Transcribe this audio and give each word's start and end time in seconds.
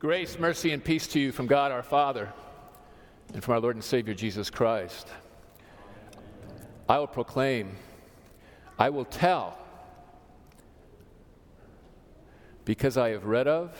Grace, 0.00 0.38
mercy, 0.38 0.72
and 0.72 0.82
peace 0.82 1.06
to 1.08 1.20
you 1.20 1.30
from 1.30 1.46
God 1.46 1.70
our 1.70 1.82
Father 1.82 2.32
and 3.34 3.44
from 3.44 3.52
our 3.52 3.60
Lord 3.60 3.76
and 3.76 3.84
Savior 3.84 4.14
Jesus 4.14 4.48
Christ. 4.48 5.06
I 6.88 6.98
will 6.98 7.06
proclaim, 7.06 7.76
I 8.78 8.88
will 8.88 9.04
tell, 9.04 9.58
because 12.64 12.96
I 12.96 13.10
have 13.10 13.26
read 13.26 13.46
of, 13.46 13.76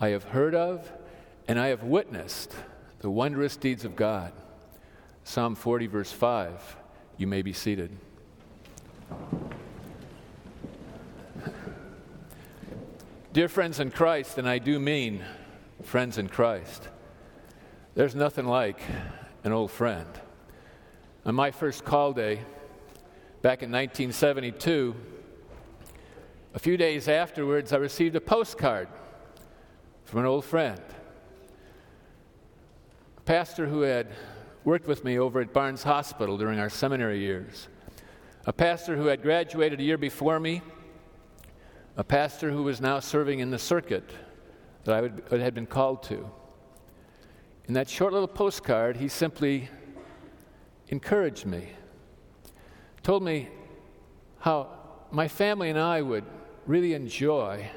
I 0.00 0.10
have 0.10 0.22
heard 0.22 0.54
of, 0.54 0.88
and 1.48 1.58
I 1.58 1.66
have 1.66 1.82
witnessed 1.82 2.54
the 3.00 3.10
wondrous 3.10 3.56
deeds 3.56 3.84
of 3.84 3.96
God. 3.96 4.32
Psalm 5.24 5.56
40, 5.56 5.88
verse 5.88 6.12
5. 6.12 6.76
You 7.16 7.26
may 7.26 7.42
be 7.42 7.52
seated. 7.52 7.90
Dear 13.32 13.48
friends 13.48 13.80
in 13.80 13.90
Christ, 13.90 14.38
and 14.38 14.48
I 14.48 14.58
do 14.58 14.78
mean 14.78 15.24
friends 15.82 16.18
in 16.18 16.28
Christ, 16.28 16.88
there's 17.94 18.14
nothing 18.14 18.46
like 18.46 18.80
an 19.44 19.52
old 19.52 19.70
friend. 19.70 20.08
On 21.24 21.34
my 21.34 21.50
first 21.50 21.84
call 21.84 22.12
day, 22.12 22.40
back 23.42 23.62
in 23.62 23.70
1972, 23.70 24.94
a 26.54 26.58
few 26.58 26.76
days 26.76 27.08
afterwards, 27.08 27.72
I 27.72 27.76
received 27.76 28.16
a 28.16 28.20
postcard 28.20 28.88
from 30.04 30.20
an 30.20 30.26
old 30.26 30.44
friend. 30.44 30.80
A 33.18 33.20
pastor 33.22 33.66
who 33.66 33.82
had 33.82 34.08
worked 34.64 34.86
with 34.86 35.04
me 35.04 35.18
over 35.18 35.40
at 35.40 35.52
Barnes 35.52 35.82
Hospital 35.82 36.36
during 36.36 36.58
our 36.58 36.70
seminary 36.70 37.20
years. 37.20 37.68
A 38.46 38.52
pastor 38.52 38.96
who 38.96 39.06
had 39.06 39.22
graduated 39.22 39.80
a 39.80 39.82
year 39.82 39.98
before 39.98 40.40
me 40.40 40.62
a 41.96 42.04
pastor 42.04 42.50
who 42.50 42.62
was 42.62 42.80
now 42.80 42.98
serving 42.98 43.40
in 43.40 43.50
the 43.50 43.58
circuit 43.58 44.10
that 44.84 44.94
I 44.94 45.00
would, 45.00 45.22
had 45.30 45.54
been 45.54 45.66
called 45.66 46.02
to. 46.04 46.28
In 47.66 47.74
that 47.74 47.88
short 47.88 48.12
little 48.12 48.28
postcard, 48.28 48.96
he 48.96 49.08
simply 49.08 49.68
encouraged 50.88 51.46
me, 51.46 51.68
told 53.02 53.22
me 53.22 53.48
how 54.40 54.68
my 55.10 55.28
family 55.28 55.70
and 55.70 55.78
I 55.78 56.02
would 56.02 56.24
really 56.66 56.94
enjoy 56.94 57.68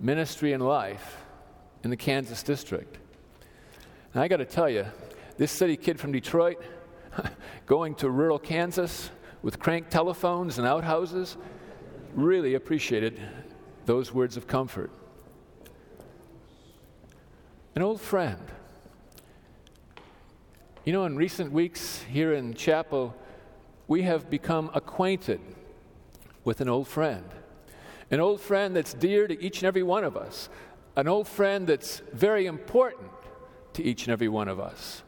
ministry 0.00 0.52
and 0.52 0.64
life 0.64 1.24
in 1.84 1.90
the 1.90 1.96
Kansas 1.96 2.42
district. 2.42 2.98
And 4.14 4.22
I 4.22 4.28
got 4.28 4.38
to 4.38 4.44
tell 4.44 4.68
you, 4.68 4.86
this 5.36 5.52
city 5.52 5.76
kid 5.76 6.00
from 6.00 6.12
Detroit, 6.12 6.60
going 7.66 7.94
to 7.96 8.10
rural 8.10 8.38
Kansas 8.38 9.10
with 9.42 9.58
crank 9.58 9.88
telephones 9.88 10.58
and 10.58 10.66
outhouses, 10.66 11.36
really 12.14 12.54
appreciated 12.54 13.20
those 13.86 14.12
words 14.12 14.36
of 14.36 14.46
comfort. 14.46 14.90
An 17.78 17.84
old 17.84 18.00
friend. 18.00 18.42
You 20.84 20.92
know, 20.92 21.04
in 21.04 21.14
recent 21.14 21.52
weeks 21.52 22.02
here 22.10 22.32
in 22.32 22.54
chapel, 22.54 23.14
we 23.86 24.02
have 24.02 24.28
become 24.28 24.68
acquainted 24.74 25.40
with 26.42 26.60
an 26.60 26.68
old 26.68 26.88
friend. 26.88 27.24
An 28.10 28.18
old 28.18 28.40
friend 28.40 28.74
that's 28.74 28.94
dear 28.94 29.28
to 29.28 29.40
each 29.40 29.58
and 29.58 29.68
every 29.68 29.84
one 29.84 30.02
of 30.02 30.16
us. 30.16 30.48
An 30.96 31.06
old 31.06 31.28
friend 31.28 31.68
that's 31.68 32.02
very 32.12 32.46
important 32.46 33.12
to 33.74 33.84
each 33.84 34.06
and 34.06 34.12
every 34.12 34.28
one 34.28 34.48
of 34.48 34.58
us. 34.58 35.04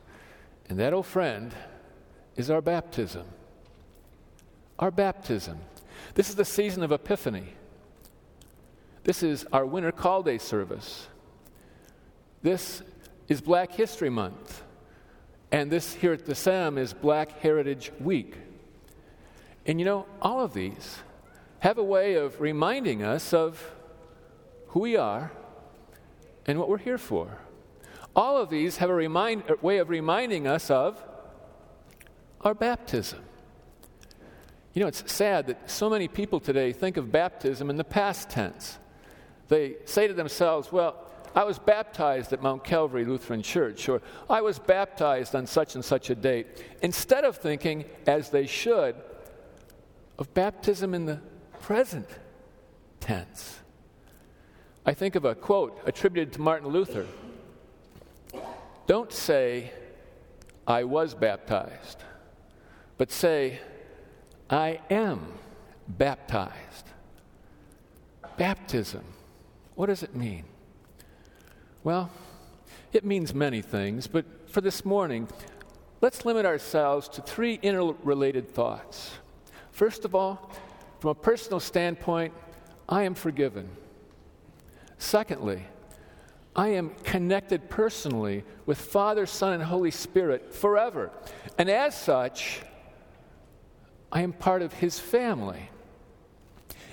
And 0.68 0.78
that 0.78 0.92
old 0.92 1.06
friend 1.06 1.52
is 2.36 2.52
our 2.52 2.62
baptism. 2.62 3.26
Our 4.78 4.92
baptism. 4.92 5.58
This 6.14 6.28
is 6.28 6.36
the 6.36 6.44
season 6.44 6.84
of 6.84 6.92
Epiphany. 6.92 7.48
This 9.02 9.24
is 9.24 9.44
our 9.52 9.66
winter 9.66 9.90
call 9.90 10.22
day 10.22 10.38
service. 10.38 11.08
This 12.42 12.82
is 13.28 13.42
Black 13.42 13.72
History 13.72 14.08
Month. 14.08 14.62
And 15.52 15.70
this 15.70 15.92
here 15.92 16.14
at 16.14 16.24
the 16.24 16.34
Sem 16.34 16.78
is 16.78 16.94
Black 16.94 17.38
Heritage 17.40 17.92
Week. 18.00 18.34
And 19.66 19.78
you 19.78 19.84
know, 19.84 20.06
all 20.22 20.40
of 20.40 20.54
these 20.54 21.00
have 21.58 21.76
a 21.76 21.84
way 21.84 22.14
of 22.14 22.40
reminding 22.40 23.02
us 23.02 23.34
of 23.34 23.62
who 24.68 24.80
we 24.80 24.96
are 24.96 25.30
and 26.46 26.58
what 26.58 26.70
we're 26.70 26.78
here 26.78 26.96
for. 26.96 27.36
All 28.16 28.38
of 28.38 28.48
these 28.48 28.78
have 28.78 28.88
a 28.88 28.94
remind, 28.94 29.42
a 29.50 29.56
way 29.60 29.76
of 29.76 29.90
reminding 29.90 30.46
us 30.46 30.70
of 30.70 31.02
our 32.40 32.54
baptism. 32.54 33.20
You 34.72 34.80
know, 34.80 34.88
it's 34.88 35.12
sad 35.12 35.48
that 35.48 35.70
so 35.70 35.90
many 35.90 36.08
people 36.08 36.40
today 36.40 36.72
think 36.72 36.96
of 36.96 37.12
baptism 37.12 37.68
in 37.68 37.76
the 37.76 37.84
past 37.84 38.30
tense. 38.30 38.78
They 39.48 39.76
say 39.84 40.08
to 40.08 40.14
themselves, 40.14 40.72
well, 40.72 41.09
I 41.34 41.44
was 41.44 41.58
baptized 41.58 42.32
at 42.32 42.42
Mount 42.42 42.64
Calvary 42.64 43.04
Lutheran 43.04 43.42
Church, 43.42 43.88
or 43.88 44.02
I 44.28 44.40
was 44.40 44.58
baptized 44.58 45.34
on 45.34 45.46
such 45.46 45.74
and 45.74 45.84
such 45.84 46.10
a 46.10 46.14
date, 46.14 46.64
instead 46.82 47.24
of 47.24 47.36
thinking, 47.36 47.84
as 48.06 48.30
they 48.30 48.46
should, 48.46 48.96
of 50.18 50.32
baptism 50.34 50.92
in 50.92 51.06
the 51.06 51.20
present 51.60 52.08
tense. 52.98 53.60
I 54.84 54.92
think 54.94 55.14
of 55.14 55.24
a 55.24 55.34
quote 55.34 55.80
attributed 55.86 56.32
to 56.34 56.40
Martin 56.40 56.68
Luther 56.68 57.06
Don't 58.86 59.12
say, 59.12 59.72
I 60.66 60.84
was 60.84 61.14
baptized, 61.14 62.02
but 62.98 63.12
say, 63.12 63.60
I 64.48 64.80
am 64.90 65.32
baptized. 65.86 66.86
Baptism, 68.36 69.04
what 69.74 69.86
does 69.86 70.02
it 70.02 70.16
mean? 70.16 70.44
Well, 71.82 72.10
it 72.92 73.04
means 73.04 73.32
many 73.32 73.62
things, 73.62 74.06
but 74.06 74.26
for 74.50 74.60
this 74.60 74.84
morning, 74.84 75.28
let's 76.02 76.26
limit 76.26 76.44
ourselves 76.44 77.08
to 77.10 77.22
three 77.22 77.58
interrelated 77.62 78.50
thoughts. 78.50 79.12
First 79.70 80.04
of 80.04 80.14
all, 80.14 80.50
from 80.98 81.10
a 81.10 81.14
personal 81.14 81.58
standpoint, 81.58 82.34
I 82.86 83.04
am 83.04 83.14
forgiven. 83.14 83.68
Secondly, 84.98 85.64
I 86.54 86.68
am 86.68 86.90
connected 87.04 87.70
personally 87.70 88.44
with 88.66 88.78
Father, 88.78 89.24
Son, 89.24 89.54
and 89.54 89.62
Holy 89.62 89.90
Spirit 89.90 90.52
forever. 90.52 91.10
And 91.56 91.70
as 91.70 91.98
such, 91.98 92.60
I 94.12 94.20
am 94.20 94.34
part 94.34 94.60
of 94.60 94.74
his 94.74 94.98
family. 94.98 95.70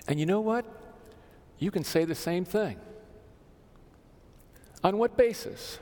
And 0.08 0.18
you 0.18 0.26
know 0.26 0.40
what? 0.40 0.66
You 1.60 1.72
can 1.72 1.84
say 1.84 2.06
the 2.06 2.16
same 2.16 2.46
thing. 2.46 2.80
On 4.84 4.98
what 4.98 5.18
basis? 5.18 5.80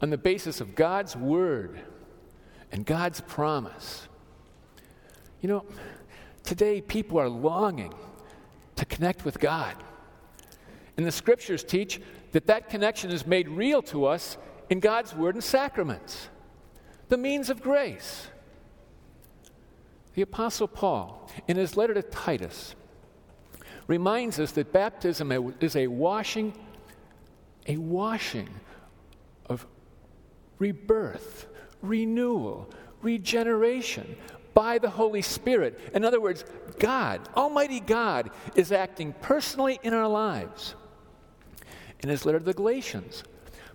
On 0.00 0.10
the 0.10 0.18
basis 0.18 0.60
of 0.60 0.74
God's 0.74 1.16
word 1.16 1.80
and 2.70 2.84
God's 2.84 3.20
promise. 3.20 4.08
You 5.40 5.48
know, 5.48 5.64
today 6.42 6.80
people 6.80 7.18
are 7.18 7.28
longing 7.28 7.92
to 8.76 8.84
connect 8.84 9.24
with 9.24 9.38
God. 9.38 9.76
And 10.96 11.06
the 11.06 11.12
scriptures 11.12 11.64
teach 11.64 12.00
that 12.32 12.46
that 12.46 12.68
connection 12.68 13.10
is 13.10 13.26
made 13.26 13.48
real 13.48 13.82
to 13.82 14.06
us 14.06 14.36
in 14.70 14.80
God's 14.80 15.14
word 15.14 15.34
and 15.34 15.44
sacraments, 15.44 16.28
the 17.08 17.16
means 17.18 17.50
of 17.50 17.60
grace. 17.60 18.28
The 20.14 20.22
Apostle 20.22 20.68
Paul, 20.68 21.30
in 21.48 21.56
his 21.56 21.76
letter 21.76 21.94
to 21.94 22.02
Titus, 22.02 22.74
reminds 23.86 24.38
us 24.38 24.52
that 24.52 24.72
baptism 24.72 25.54
is 25.60 25.76
a 25.76 25.86
washing, 25.86 26.54
a 27.66 27.76
washing 27.76 28.48
of 29.46 29.66
rebirth, 30.58 31.46
renewal, 31.80 32.68
regeneration 33.00 34.16
by 34.54 34.78
the 34.78 34.90
Holy 34.90 35.22
Spirit. 35.22 35.78
In 35.94 36.04
other 36.04 36.20
words, 36.20 36.44
God, 36.78 37.28
Almighty 37.36 37.80
God, 37.80 38.30
is 38.54 38.72
acting 38.72 39.14
personally 39.20 39.78
in 39.82 39.94
our 39.94 40.08
lives. 40.08 40.74
In 42.00 42.08
his 42.08 42.26
letter 42.26 42.38
to 42.38 42.44
the 42.44 42.52
Galatians, 42.52 43.22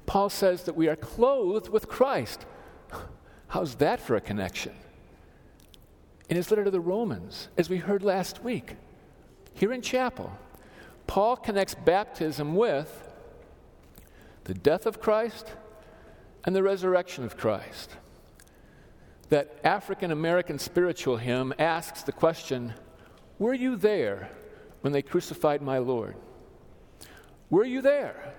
Paul 0.06 0.29
says 0.29 0.63
that 0.63 0.75
we 0.75 0.88
are 0.88 0.95
clothed 0.95 1.69
with 1.69 1.88
Christ. 1.88 2.45
How's 3.47 3.75
that 3.75 4.00
for 4.00 4.15
a 4.15 4.21
connection? 4.21 4.73
in 6.29 6.35
his 6.35 6.51
letter 6.51 6.65
to 6.65 6.71
the 6.71 6.79
Romans, 6.79 7.47
as 7.57 7.69
we 7.69 7.77
heard 7.77 8.03
last 8.03 8.44
week, 8.44 8.75
here 9.53 9.71
in 9.71 9.81
chapel, 9.81 10.31
Paul 11.07 11.38
connects 11.38 11.73
baptism 11.73 12.56
with 12.56 13.06
the 14.47 14.53
death 14.53 14.85
of 14.85 15.01
Christ 15.01 15.53
and 16.45 16.55
the 16.55 16.63
resurrection 16.63 17.25
of 17.25 17.38
Christ. 17.38 17.91
That 19.27 19.59
African 19.65 20.09
American 20.09 20.57
spiritual 20.57 21.17
hymn 21.17 21.53
asks 21.59 22.03
the 22.03 22.13
question 22.13 22.73
Were 23.39 23.53
you 23.53 23.75
there 23.75 24.29
when 24.81 24.94
they 24.94 25.01
crucified 25.01 25.61
my 25.61 25.79
Lord? 25.79 26.15
Were 27.49 27.65
you 27.65 27.81
there? 27.81 28.33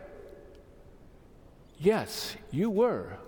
Yes, 1.79 2.35
you 2.51 2.71
were. 2.71 3.19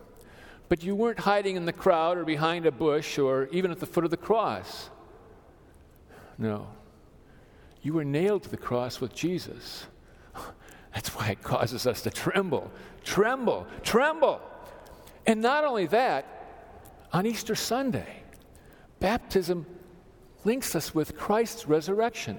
But 0.70 0.82
you 0.82 0.94
weren't 0.94 1.20
hiding 1.20 1.56
in 1.56 1.66
the 1.66 1.72
crowd 1.74 2.16
or 2.16 2.24
behind 2.24 2.64
a 2.64 2.72
bush 2.72 3.18
or 3.18 3.48
even 3.52 3.70
at 3.70 3.78
the 3.78 3.86
foot 3.86 4.04
of 4.04 4.10
the 4.10 4.16
cross. 4.16 4.88
No. 6.38 6.68
You 7.82 7.92
were 7.92 8.04
nailed 8.04 8.44
to 8.44 8.48
the 8.48 8.56
cross 8.56 9.00
with 9.02 9.14
Jesus. 9.14 9.86
That's 10.94 11.10
why 11.10 11.28
it 11.28 11.42
causes 11.42 11.86
us 11.86 12.02
to 12.02 12.10
tremble, 12.10 12.70
tremble, 13.04 13.66
tremble. 13.82 14.40
And 15.26 15.40
not 15.40 15.64
only 15.64 15.86
that, 15.86 16.26
on 17.12 17.26
Easter 17.26 17.54
Sunday, 17.54 18.22
baptism 18.98 19.66
links 20.44 20.74
us 20.74 20.94
with 20.94 21.16
Christ's 21.16 21.66
resurrection. 21.66 22.38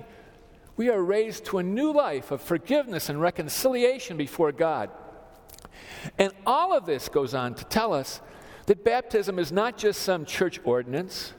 We 0.75 0.89
are 0.89 1.01
raised 1.01 1.45
to 1.45 1.59
a 1.59 1.63
new 1.63 1.91
life 1.91 2.31
of 2.31 2.41
forgiveness 2.41 3.09
and 3.09 3.21
reconciliation 3.21 4.17
before 4.17 4.51
God. 4.51 4.89
And 6.17 6.31
all 6.45 6.75
of 6.75 6.85
this 6.85 7.09
goes 7.09 7.33
on 7.33 7.55
to 7.55 7.63
tell 7.65 7.93
us 7.93 8.21
that 8.65 8.83
baptism 8.83 9.37
is 9.37 9.51
not 9.51 9.77
just 9.77 10.01
some 10.01 10.25
church 10.25 10.59
ordinance, 10.63 11.33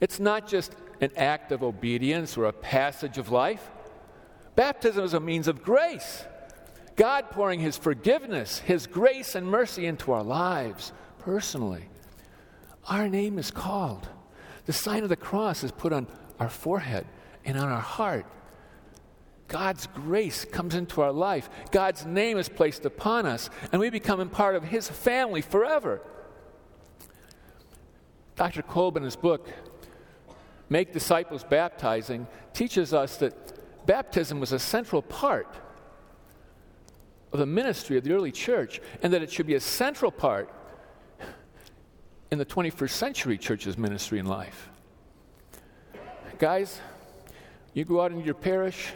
it's 0.00 0.20
not 0.20 0.46
just 0.48 0.74
an 1.00 1.10
act 1.16 1.52
of 1.52 1.62
obedience 1.62 2.36
or 2.36 2.46
a 2.46 2.52
passage 2.52 3.18
of 3.18 3.30
life. 3.30 3.70
Baptism 4.56 5.04
is 5.04 5.14
a 5.14 5.20
means 5.20 5.48
of 5.48 5.62
grace. 5.62 6.24
God 6.96 7.30
pouring 7.30 7.60
His 7.60 7.76
forgiveness, 7.76 8.58
His 8.58 8.86
grace 8.86 9.34
and 9.34 9.46
mercy 9.46 9.86
into 9.86 10.12
our 10.12 10.22
lives 10.22 10.92
personally. 11.18 11.88
Our 12.88 13.08
name 13.08 13.38
is 13.38 13.50
called. 13.50 14.08
The 14.66 14.72
sign 14.72 15.02
of 15.02 15.08
the 15.08 15.16
cross 15.16 15.64
is 15.64 15.72
put 15.72 15.92
on 15.92 16.06
our 16.38 16.48
forehead 16.48 17.06
and 17.44 17.58
on 17.58 17.68
our 17.68 17.80
heart. 17.80 18.26
God's 19.48 19.86
grace 19.88 20.44
comes 20.44 20.74
into 20.74 21.02
our 21.02 21.12
life. 21.12 21.50
God's 21.70 22.06
name 22.06 22.38
is 22.38 22.48
placed 22.48 22.84
upon 22.86 23.26
us, 23.26 23.50
and 23.70 23.80
we 23.80 23.90
become 23.90 24.20
a 24.20 24.26
part 24.26 24.56
of 24.56 24.64
His 24.64 24.88
family 24.88 25.42
forever. 25.42 26.00
Dr. 28.36 28.62
Kolb, 28.62 28.96
in 28.96 29.02
his 29.02 29.16
book, 29.16 29.48
Make 30.68 30.92
Disciples 30.92 31.44
Baptizing, 31.44 32.26
teaches 32.54 32.94
us 32.94 33.16
that 33.18 33.86
baptism 33.86 34.40
was 34.40 34.52
a 34.52 34.58
central 34.58 35.02
part 35.02 35.54
of 37.32 37.38
the 37.38 37.46
ministry 37.46 37.96
of 37.96 38.04
the 38.04 38.12
early 38.12 38.32
church, 38.32 38.80
and 39.02 39.12
that 39.12 39.22
it 39.22 39.30
should 39.32 39.46
be 39.46 39.54
a 39.54 39.60
central 39.60 40.10
part 40.10 40.52
in 42.30 42.38
the 42.38 42.46
21st 42.46 42.90
century 42.90 43.38
church's 43.38 43.76
ministry 43.76 44.18
and 44.18 44.28
life. 44.28 44.68
Guys, 46.38 46.80
you 47.74 47.84
go 47.84 48.00
out 48.00 48.12
into 48.12 48.24
your 48.24 48.34
parish, 48.34 48.92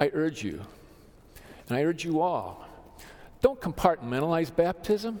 I 0.00 0.10
urge 0.12 0.42
you, 0.42 0.60
and 1.68 1.76
I 1.76 1.84
urge 1.84 2.04
you 2.04 2.20
all, 2.20 2.66
don't 3.40 3.60
compartmentalize 3.60 4.54
baptism. 4.54 5.20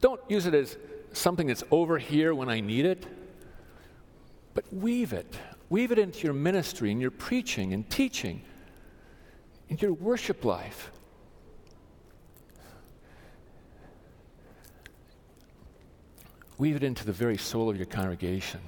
Don't 0.00 0.20
use 0.28 0.46
it 0.46 0.54
as 0.54 0.76
something 1.12 1.46
that's 1.46 1.64
over 1.70 1.98
here 1.98 2.34
when 2.34 2.48
I 2.48 2.60
need 2.60 2.84
it, 2.84 3.06
but 4.54 4.64
weave 4.72 5.12
it. 5.12 5.34
Weave 5.70 5.92
it 5.92 5.98
into 5.98 6.24
your 6.24 6.34
ministry 6.34 6.90
and 6.90 7.00
your 7.00 7.10
preaching 7.10 7.72
and 7.72 7.88
teaching, 7.88 8.42
in 9.70 9.78
your 9.78 9.92
worship 9.92 10.44
life. 10.44 10.90
Weave 16.58 16.76
it 16.76 16.82
into 16.82 17.06
the 17.06 17.12
very 17.12 17.38
soul 17.38 17.70
of 17.70 17.76
your 17.76 17.86
congregation. 17.86 18.60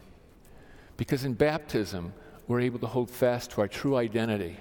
Because 0.97 1.25
in 1.25 1.35
baptism, 1.35 2.15
we're 2.47 2.61
able 2.61 2.79
to 2.79 2.87
hold 2.87 3.11
fast 3.11 3.51
to 3.51 3.61
our 3.61 3.69
true 3.69 3.97
identity 3.97 4.57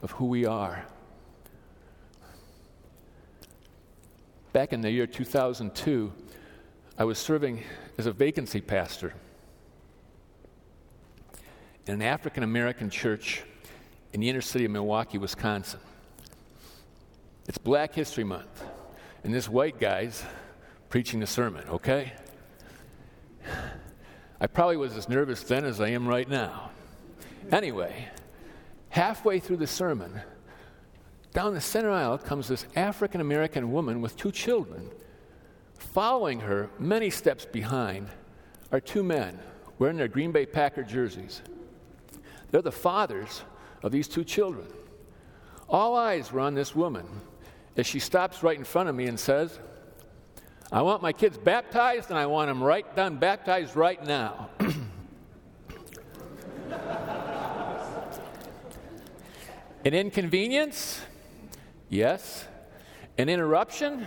of 0.00 0.10
who 0.12 0.24
we 0.26 0.46
are. 0.46 0.84
Back 4.52 4.72
in 4.72 4.80
the 4.80 4.90
year 4.90 5.06
2002, 5.06 6.12
I 6.98 7.04
was 7.04 7.18
serving 7.18 7.62
as 7.98 8.06
a 8.06 8.12
vacancy 8.12 8.60
pastor 8.60 9.14
in 11.86 11.94
an 11.94 12.02
African 12.02 12.42
American 12.42 12.90
church 12.90 13.44
in 14.12 14.20
the 14.20 14.28
inner 14.28 14.40
city 14.40 14.64
of 14.64 14.70
Milwaukee, 14.70 15.18
Wisconsin. 15.18 15.80
It's 17.48 17.58
Black 17.58 17.94
History 17.94 18.24
Month, 18.24 18.64
and 19.24 19.32
this 19.32 19.48
white 19.48 19.80
guy's 19.80 20.24
preaching 20.88 21.20
the 21.20 21.26
sermon, 21.26 21.66
okay? 21.68 22.12
I 24.40 24.46
probably 24.46 24.76
was 24.76 24.96
as 24.96 25.08
nervous 25.08 25.42
then 25.42 25.64
as 25.64 25.80
I 25.80 25.88
am 25.88 26.06
right 26.06 26.28
now. 26.28 26.70
Anyway, 27.50 28.08
halfway 28.90 29.40
through 29.40 29.56
the 29.56 29.66
sermon, 29.66 30.20
down 31.32 31.54
the 31.54 31.60
center 31.60 31.90
aisle 31.90 32.18
comes 32.18 32.48
this 32.48 32.66
African 32.76 33.20
American 33.20 33.72
woman 33.72 34.02
with 34.02 34.16
two 34.16 34.30
children. 34.30 34.90
Following 35.78 36.40
her, 36.40 36.68
many 36.78 37.08
steps 37.08 37.46
behind, 37.46 38.08
are 38.70 38.80
two 38.80 39.02
men 39.02 39.38
wearing 39.78 39.96
their 39.96 40.08
Green 40.08 40.30
Bay 40.30 40.46
Packer 40.46 40.82
jerseys. 40.82 41.42
They're 42.50 42.62
the 42.62 42.70
fathers 42.70 43.42
of 43.82 43.92
these 43.92 44.08
two 44.08 44.24
children. 44.24 44.66
All 45.68 45.96
eyes 45.96 46.32
were 46.32 46.40
on 46.40 46.54
this 46.54 46.74
woman 46.74 47.06
as 47.76 47.86
she 47.86 47.98
stops 47.98 48.42
right 48.42 48.56
in 48.56 48.64
front 48.64 48.88
of 48.88 48.94
me 48.94 49.06
and 49.06 49.18
says, 49.18 49.58
I 50.70 50.82
want 50.82 51.02
my 51.02 51.12
kids 51.12 51.36
baptized 51.38 52.10
and 52.10 52.18
I 52.18 52.26
want 52.26 52.48
them 52.48 52.62
right 52.62 52.96
done, 52.96 53.16
baptized 53.16 53.76
right 53.76 54.02
now. 54.04 54.50
An 59.84 59.94
inconvenience? 59.94 61.00
Yes. 61.88 62.46
An 63.18 63.28
interruption? 63.28 64.06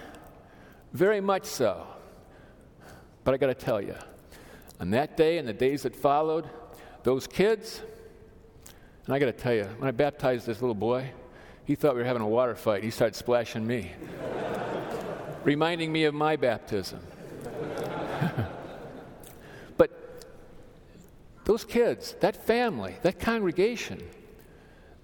Very 0.93 1.19
much 1.21 1.43
so. 1.45 1.85
But 3.23 3.33
I 3.33 3.37
got 3.37 3.47
to 3.47 3.53
tell 3.53 3.81
you, 3.81 3.95
on 4.79 4.91
that 4.91 5.17
day 5.17 5.37
and 5.37 5.47
the 5.47 5.53
days 5.53 5.83
that 5.83 5.95
followed, 5.95 6.49
those 7.03 7.27
kids, 7.27 7.81
and 9.05 9.13
I 9.13 9.19
got 9.19 9.27
to 9.27 9.31
tell 9.33 9.53
you, 9.53 9.65
when 9.77 9.87
I 9.87 9.91
baptized 9.91 10.47
this 10.47 10.61
little 10.61 10.75
boy, 10.75 11.11
he 11.63 11.75
thought 11.75 11.93
we 11.93 12.01
were 12.01 12.07
having 12.07 12.23
a 12.23 12.27
water 12.27 12.55
fight. 12.55 12.83
He 12.83 12.89
started 12.89 13.15
splashing 13.15 13.65
me, 13.65 13.91
reminding 15.43 15.91
me 15.91 16.05
of 16.05 16.15
my 16.15 16.35
baptism. 16.35 16.99
but 19.77 20.23
those 21.43 21.63
kids, 21.63 22.15
that 22.21 22.35
family, 22.35 22.95
that 23.03 23.19
congregation, 23.19 24.01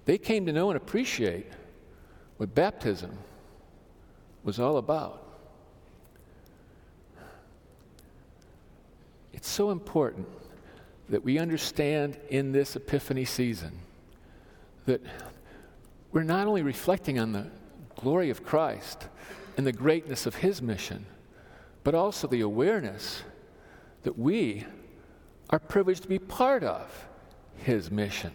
they 0.04 0.18
came 0.18 0.46
to 0.46 0.52
know 0.52 0.70
and 0.70 0.76
appreciate 0.76 1.46
what 2.38 2.54
baptism 2.54 3.16
was 4.42 4.58
all 4.58 4.78
about. 4.78 5.20
It's 9.32 9.48
so 9.48 9.70
important 9.70 10.26
that 11.08 11.22
we 11.22 11.38
understand 11.38 12.16
in 12.30 12.50
this 12.50 12.74
Epiphany 12.74 13.24
season 13.24 13.72
that 14.86 15.00
we're 16.12 16.22
not 16.22 16.46
only 16.46 16.62
reflecting 16.62 17.18
on 17.18 17.32
the 17.32 17.50
glory 17.96 18.30
of 18.30 18.44
Christ 18.44 19.08
and 19.56 19.66
the 19.66 19.72
greatness 19.72 20.26
of 20.26 20.36
his 20.36 20.60
mission, 20.60 21.06
but 21.84 21.94
also 21.94 22.26
the 22.26 22.40
awareness 22.40 23.22
that 24.02 24.18
we 24.18 24.66
are 25.50 25.58
privileged 25.58 26.02
to 26.02 26.08
be 26.08 26.18
part 26.18 26.62
of 26.64 27.06
his 27.56 27.90
mission. 27.90 28.32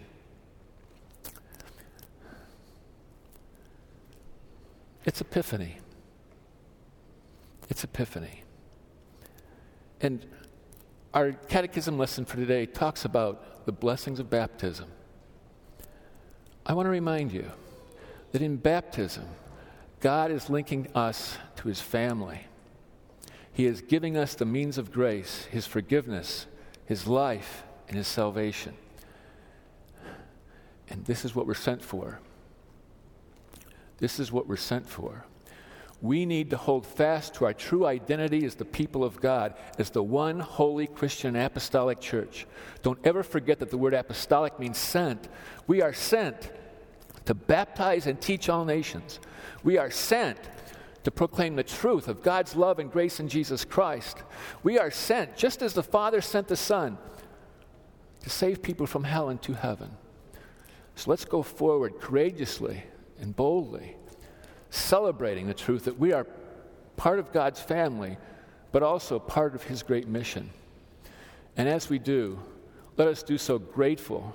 It's 5.06 5.22
Epiphany. 5.22 5.77
It's 7.70 7.84
Epiphany. 7.84 8.44
And 10.01 10.25
our 11.13 11.32
catechism 11.32 11.98
lesson 11.98 12.25
for 12.25 12.36
today 12.36 12.66
talks 12.66 13.06
about 13.06 13.66
the 13.66 13.72
blessings 13.72 14.20
of 14.20 14.30
baptism. 14.30 14.89
I 16.68 16.74
want 16.74 16.86
to 16.86 16.92
remind 16.92 17.32
you 17.32 17.50
that 18.34 18.42
in 18.42 18.58
baptism, 18.58 19.24
God 20.02 20.32
is 20.32 20.50
linking 20.50 20.90
us 20.94 21.38
to 21.56 21.70
his 21.70 21.80
family. 21.80 22.42
He 23.54 23.66
is 23.66 23.80
giving 23.80 24.18
us 24.18 24.36
the 24.36 24.46
means 24.46 24.78
of 24.78 24.92
grace, 24.92 25.46
his 25.46 25.66
forgiveness, 25.66 26.46
his 26.86 27.08
life, 27.08 27.64
and 27.88 27.96
his 27.96 28.08
salvation. 28.08 28.74
And 30.90 31.06
this 31.06 31.24
is 31.24 31.34
what 31.34 31.48
we're 31.48 31.54
sent 31.54 31.82
for. 31.82 32.20
This 34.00 34.20
is 34.20 34.30
what 34.30 34.46
we're 34.46 34.58
sent 34.58 34.90
for. 34.90 35.26
We 36.02 36.26
need 36.26 36.52
to 36.52 36.58
hold 36.58 36.86
fast 36.86 37.34
to 37.36 37.46
our 37.46 37.54
true 37.54 37.86
identity 37.86 38.46
as 38.46 38.56
the 38.56 38.66
people 38.66 39.04
of 39.04 39.20
God, 39.20 39.56
as 39.80 39.90
the 39.90 40.04
one 40.04 40.40
holy 40.40 40.86
Christian 40.86 41.36
apostolic 41.36 42.00
church. 42.00 42.46
Don't 42.84 43.00
ever 43.04 43.24
forget 43.24 43.60
that 43.60 43.72
the 43.72 43.78
word 43.78 43.96
apostolic 43.96 44.60
means 44.60 44.78
sent. 44.78 45.28
We 45.66 45.82
are 45.82 45.94
sent 45.94 46.52
to 47.27 47.34
baptize 47.34 48.07
and 48.07 48.19
teach 48.19 48.50
all 48.50 48.65
nations. 48.65 49.19
We 49.63 49.77
are 49.77 49.91
sent 49.91 50.38
to 51.03 51.12
proclaim 51.12 51.55
the 51.55 51.63
truth 51.63 52.07
of 52.07 52.24
God's 52.24 52.55
love 52.55 52.79
and 52.79 52.91
grace 52.91 53.19
in 53.19 53.27
Jesus 53.27 53.63
Christ. 53.63 54.24
We 54.63 54.79
are 54.79 54.89
sent, 54.89 55.36
just 55.36 55.62
as 55.62 55.74
the 55.74 55.84
Father 55.84 56.22
sent 56.22 56.48
the 56.48 56.55
Son, 56.55 56.98
to 58.22 58.29
save 58.29 58.62
people 58.63 58.88
from 58.88 59.03
hell 59.03 59.29
into 59.29 59.53
heaven. 59.53 59.91
So 60.96 61.12
let's 61.12 61.25
go 61.25 61.43
forward 61.43 62.00
courageously 62.00 62.84
and 63.19 63.36
boldly, 63.36 63.96
celebrating 64.69 65.48
the 65.48 65.53
truth 65.53 65.86
that 65.86 66.00
we 66.00 66.13
are 66.13 66.27
part 66.96 67.19
of 67.19 67.31
God's 67.31 67.60
family, 67.60 68.17
but 68.72 68.84
also 68.84 69.19
part 69.19 69.53
of 69.53 69.63
His 69.63 69.84
great 69.84 70.07
mission. 70.07 70.50
And 71.57 71.67
as 71.67 71.89
we 71.89 72.00
do, 72.00 72.39
let 72.96 73.07
us 73.07 73.22
do 73.22 73.38
so 73.38 73.60
grateful, 73.60 74.34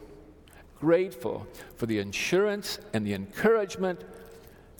grateful 0.83 1.47
for 1.77 1.87
the 1.87 2.01
assurance 2.01 2.81
and 2.93 3.07
the 3.07 3.15
encouragement 3.15 4.01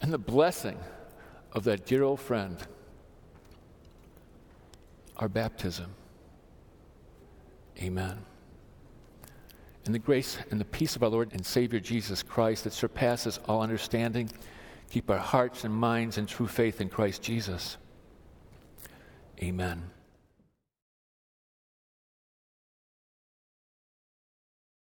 and 0.01 0.11
the 0.11 0.17
blessing 0.17 0.77
of 1.53 1.63
that 1.63 1.85
dear 1.85 2.03
old 2.03 2.19
friend, 2.19 2.57
our 5.15 5.29
baptism. 5.29 5.89
Amen. 7.81 8.17
And 9.85 9.95
the 9.95 9.99
grace 9.99 10.37
and 10.51 10.59
the 10.59 10.65
peace 10.65 10.97
of 10.97 11.03
our 11.03 11.09
Lord 11.09 11.31
and 11.31 11.45
Savior 11.45 11.79
Jesus 11.79 12.21
Christ 12.21 12.65
that 12.65 12.73
surpasses 12.73 13.39
all 13.47 13.61
understanding, 13.61 14.29
keep 14.89 15.09
our 15.09 15.17
hearts 15.17 15.63
and 15.63 15.73
minds 15.73 16.17
in 16.17 16.25
true 16.25 16.47
faith 16.47 16.81
in 16.81 16.89
Christ 16.89 17.21
Jesus. 17.21 17.77
Amen. 19.41 19.89